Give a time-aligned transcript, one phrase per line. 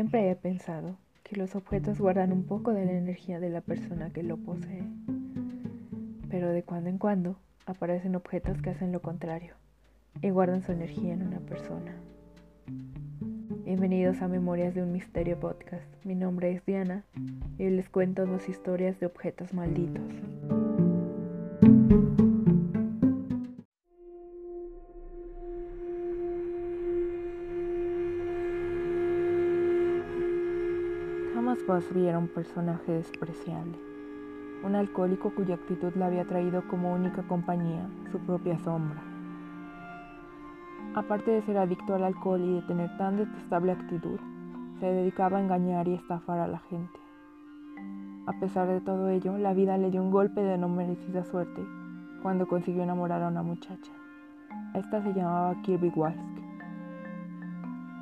[0.00, 4.08] Siempre he pensado que los objetos guardan un poco de la energía de la persona
[4.08, 4.82] que lo posee,
[6.30, 9.56] pero de cuando en cuando aparecen objetos que hacen lo contrario
[10.22, 11.94] y guardan su energía en una persona.
[13.66, 15.84] Bienvenidos a Memorias de un Misterio Podcast.
[16.02, 17.04] Mi nombre es Diana
[17.58, 20.14] y les cuento dos historias de objetos malditos.
[31.50, 33.76] Thomas Busby era un personaje despreciable,
[34.62, 39.02] un alcohólico cuya actitud le había traído como única compañía su propia sombra.
[40.94, 44.20] Aparte de ser adicto al alcohol y de tener tan detestable actitud,
[44.78, 47.00] se dedicaba a engañar y estafar a la gente.
[48.28, 51.66] A pesar de todo ello, la vida le dio un golpe de no merecida suerte
[52.22, 53.90] cuando consiguió enamorar a una muchacha.
[54.74, 56.20] Esta se llamaba Kirby Walsk.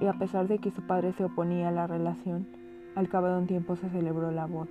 [0.00, 2.46] Y a pesar de que su padre se oponía a la relación,
[2.94, 4.70] al cabo de un tiempo se celebró la boda.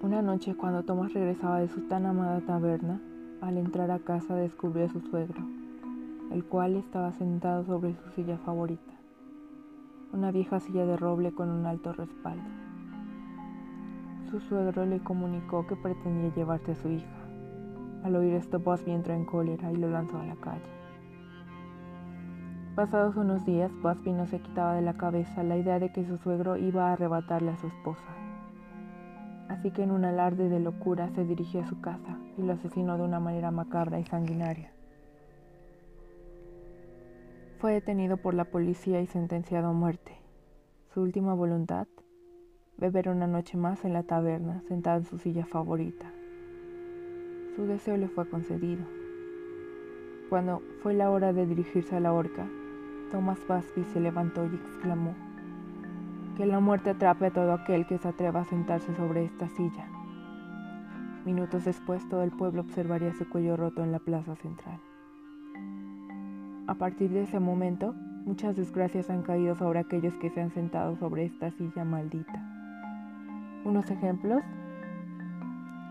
[0.00, 3.00] Una noche, cuando Thomas regresaba de su tan amada taberna,
[3.40, 5.40] al entrar a casa descubrió a su suegro,
[6.30, 8.92] el cual estaba sentado sobre su silla favorita,
[10.12, 12.48] una vieja silla de roble con un alto respaldo.
[14.30, 17.18] Su suegro le comunicó que pretendía llevarse a su hija.
[18.04, 20.77] Al oír esto, Busby entró en cólera y lo lanzó a la calle.
[22.78, 26.16] Pasados unos días, Busby no se quitaba de la cabeza la idea de que su
[26.16, 28.06] suegro iba a arrebatarle a su esposa.
[29.48, 32.96] Así que en un alarde de locura se dirigió a su casa y lo asesinó
[32.96, 34.70] de una manera macabra y sanguinaria.
[37.58, 40.12] Fue detenido por la policía y sentenciado a muerte.
[40.94, 41.88] Su última voluntad,
[42.76, 46.12] beber una noche más en la taberna, sentado en su silla favorita.
[47.56, 48.84] Su deseo le fue concedido.
[50.30, 52.48] Cuando fue la hora de dirigirse a la horca,
[53.10, 55.14] Thomas Busby se levantó y exclamó,
[56.36, 59.86] que la muerte atrape a todo aquel que se atreva a sentarse sobre esta silla.
[61.24, 64.78] Minutos después todo el pueblo observaría su cuello roto en la plaza central.
[66.66, 70.96] A partir de ese momento, muchas desgracias han caído sobre aquellos que se han sentado
[70.96, 72.42] sobre esta silla maldita.
[73.64, 74.42] Unos ejemplos.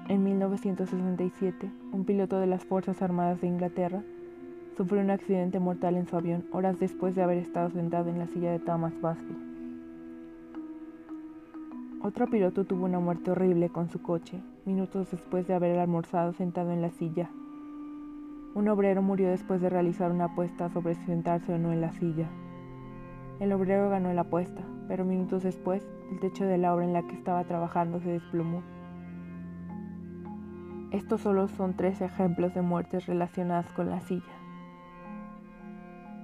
[0.08, 4.04] En 1967, un piloto de las Fuerzas Armadas de Inglaterra
[4.78, 8.28] sufrió un accidente mortal en su avión horas después de haber estado sentado en la
[8.28, 9.36] silla de Thomas Busby.
[12.04, 16.72] Otro piloto tuvo una muerte horrible con su coche, minutos después de haber almorzado sentado
[16.72, 17.30] en la silla
[18.58, 21.92] un obrero murió después de realizar una apuesta sobre si sentarse o no en la
[21.92, 22.28] silla.
[23.40, 27.04] El obrero ganó la apuesta, pero minutos después el techo de la obra en la
[27.04, 28.64] que estaba trabajando se desplomó.
[30.90, 34.24] Estos solo son tres ejemplos de muertes relacionadas con la silla.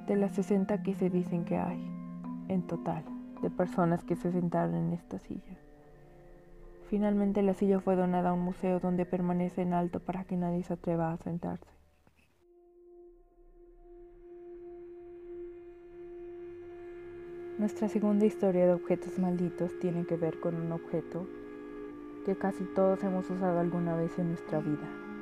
[0.08, 1.82] De las 60 que se dicen que hay,
[2.50, 3.06] en total,
[3.42, 5.58] de personas que se sentaron en esta silla.
[6.90, 10.62] Finalmente la silla fue donada a un museo donde permanece en alto para que nadie
[10.64, 11.72] se atreva a sentarse.
[17.58, 21.26] Nuestra segunda historia de objetos malditos tiene que ver con un objeto
[22.26, 25.13] que casi todos hemos usado alguna vez en nuestra vida.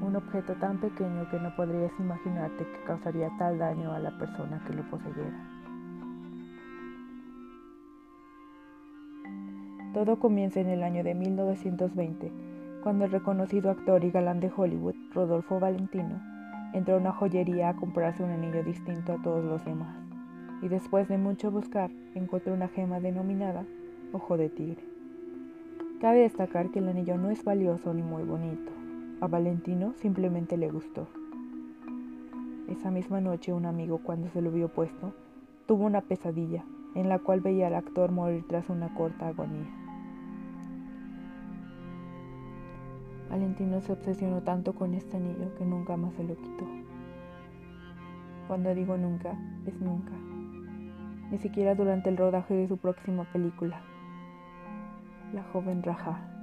[0.00, 4.62] Un objeto tan pequeño que no podrías imaginarte que causaría tal daño a la persona
[4.66, 5.38] que lo poseyera.
[9.94, 12.32] Todo comienza en el año de 1920,
[12.82, 16.20] cuando el reconocido actor y galán de Hollywood, Rodolfo Valentino,
[16.72, 20.08] entró a una joyería a comprarse un anillo distinto a todos los demás
[20.62, 23.64] y después de mucho buscar encontró una gema denominada
[24.12, 24.82] ojo de tigre.
[26.00, 28.77] Cabe destacar que el anillo no es valioso ni muy bonito.
[29.20, 31.06] A Valentino simplemente le gustó.
[32.68, 35.12] Esa misma noche un amigo cuando se lo vio puesto
[35.66, 36.64] tuvo una pesadilla
[36.94, 39.68] en la cual veía al actor morir tras una corta agonía.
[43.30, 46.66] Valentino se obsesionó tanto con este anillo que nunca más se lo quitó.
[48.46, 50.12] Cuando digo nunca, es nunca
[51.30, 53.80] ni siquiera durante el rodaje de su próxima película,
[55.32, 56.37] La joven Raja.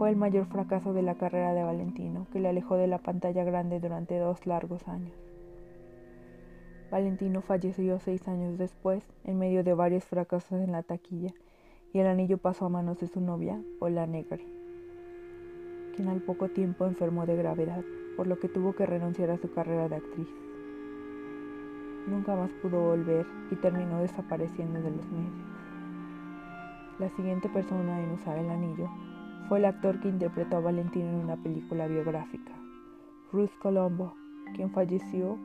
[0.00, 3.44] Fue el mayor fracaso de la carrera de Valentino, que le alejó de la pantalla
[3.44, 5.12] grande durante dos largos años.
[6.90, 11.34] Valentino falleció seis años después, en medio de varios fracasos en la taquilla,
[11.92, 14.46] y el anillo pasó a manos de su novia, Ola Negri,
[15.94, 17.84] quien al poco tiempo enfermó de gravedad,
[18.16, 20.28] por lo que tuvo que renunciar a su carrera de actriz
[22.06, 25.46] nunca más pudo volver y terminó desapareciendo de los medios.
[26.98, 28.88] La siguiente persona en usar el anillo
[29.50, 32.52] fue el actor que interpretó a Valentino en una película biográfica,
[33.32, 34.14] Ruth Colombo,
[34.54, 35.36] quien falleció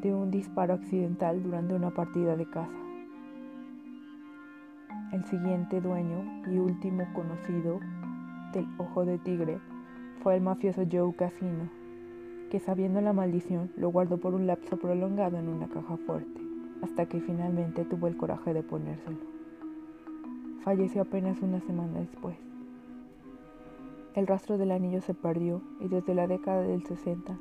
[0.00, 2.72] de un disparo accidental durante una partida de caza.
[5.12, 7.80] El siguiente dueño y último conocido
[8.54, 9.58] del ojo de tigre
[10.22, 11.68] fue el mafioso Joe Casino,
[12.50, 16.40] que sabiendo la maldición lo guardó por un lapso prolongado en una caja fuerte,
[16.80, 19.18] hasta que finalmente tuvo el coraje de ponérselo.
[20.62, 22.38] Falleció apenas una semana después.
[24.14, 27.38] El rastro del anillo se perdió y desde la década del 60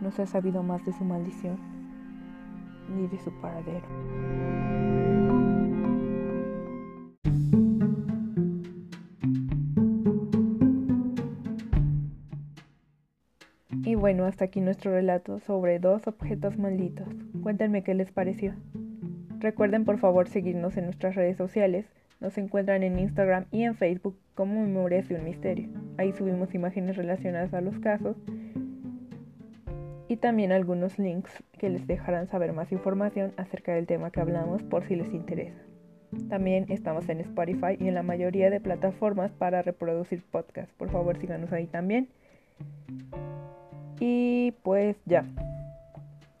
[0.00, 1.58] no se ha sabido más de su maldición
[2.94, 3.86] ni de su paradero.
[13.84, 17.08] Y bueno, hasta aquí nuestro relato sobre dos objetos malditos.
[17.42, 18.54] Cuéntenme qué les pareció.
[19.40, 21.86] Recuerden por favor seguirnos en nuestras redes sociales.
[22.20, 25.81] Nos encuentran en Instagram y en Facebook como Memorias de un Misterio.
[25.98, 28.16] Ahí subimos imágenes relacionadas a los casos
[30.08, 34.62] y también algunos links que les dejarán saber más información acerca del tema que hablamos
[34.62, 35.58] por si les interesa.
[36.28, 40.74] También estamos en Spotify y en la mayoría de plataformas para reproducir podcasts.
[40.74, 42.08] Por favor, síganos ahí también.
[44.00, 45.24] Y pues ya.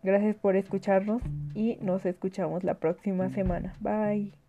[0.02, 1.22] Gracias por escucharnos
[1.54, 3.74] y nos escuchamos la próxima semana.
[3.80, 4.41] Bye.